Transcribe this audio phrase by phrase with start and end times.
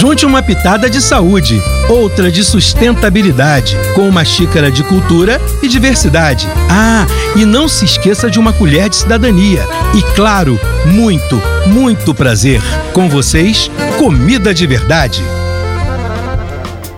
[0.00, 6.48] Junte uma pitada de saúde, outra de sustentabilidade, com uma xícara de cultura e diversidade.
[6.70, 7.06] Ah,
[7.36, 9.62] e não se esqueça de uma colher de cidadania.
[9.94, 12.62] E claro, muito, muito prazer.
[12.94, 15.22] Com vocês, comida de verdade.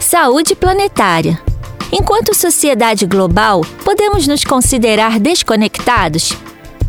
[0.00, 1.40] Saúde planetária.
[1.92, 6.36] Enquanto sociedade global, podemos nos considerar desconectados?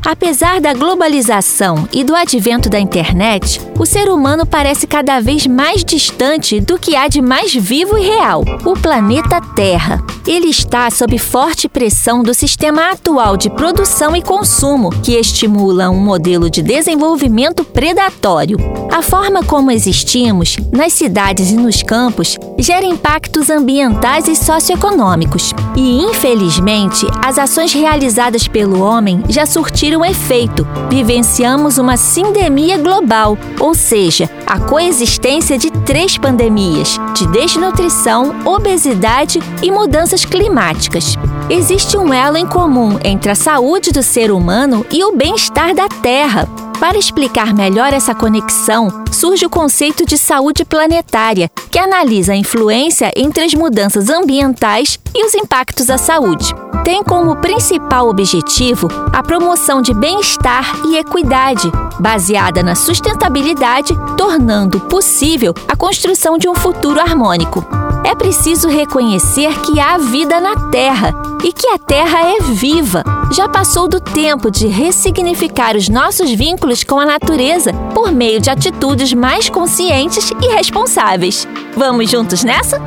[0.06, 5.84] Apesar da globalização e do advento da internet, o ser humano parece cada vez mais
[5.84, 10.04] distante do que há de mais vivo e real, o planeta Terra.
[10.28, 16.00] Ele está sob forte pressão do sistema atual de produção e consumo, que estimula um
[16.00, 18.58] modelo de desenvolvimento predatório.
[18.92, 25.54] A forma como existimos, nas cidades e nos campos, gera impactos ambientais e socioeconômicos.
[25.76, 30.68] E, infelizmente, as ações realizadas pelo homem já surtiram efeito.
[30.90, 39.72] Vivenciamos uma sindemia global, ou seja, a coexistência de três pandemias: de desnutrição, obesidade e
[40.10, 41.16] mudanças climáticas.
[41.50, 45.88] Existe um elo em comum entre a saúde do ser humano e o bem-estar da
[45.88, 46.48] Terra.
[46.80, 53.12] Para explicar melhor essa conexão, surge o conceito de saúde planetária, que analisa a influência
[53.16, 56.56] entre as mudanças ambientais e os impactos à saúde.
[56.84, 65.54] Tem como principal objetivo a promoção de bem-estar e equidade, baseada na sustentabilidade, tornando possível
[65.68, 67.64] a construção de um futuro harmônico.
[68.10, 73.04] É preciso reconhecer que há vida na Terra e que a Terra é viva.
[73.32, 78.50] Já passou do tempo de ressignificar os nossos vínculos com a natureza por meio de
[78.50, 81.48] atitudes mais conscientes e responsáveis.
[81.78, 82.82] Vamos juntos nessa?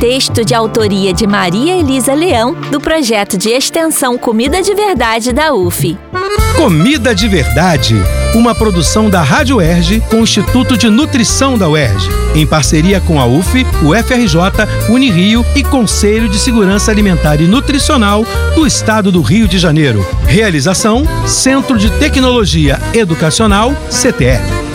[0.00, 5.54] Texto de autoria de Maria Elisa Leão, do projeto de extensão Comida de Verdade da
[5.54, 5.96] UF.
[6.54, 7.96] Comida de Verdade,
[8.34, 13.18] uma produção da Rádio Erge com o Instituto de Nutrição da UERJ, em parceria com
[13.18, 19.22] a UF, o FRJ, Unirio e Conselho de Segurança Alimentar e Nutricional do Estado do
[19.22, 20.06] Rio de Janeiro.
[20.26, 24.65] Realização: Centro de Tecnologia Educacional, CTE.